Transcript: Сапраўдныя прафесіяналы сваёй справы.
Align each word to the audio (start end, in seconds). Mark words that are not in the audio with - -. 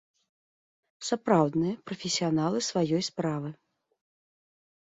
Сапраўдныя 1.09 1.75
прафесіяналы 1.91 2.59
сваёй 2.71 3.01
справы. 3.11 3.49